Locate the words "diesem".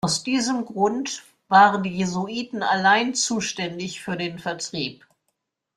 0.23-0.65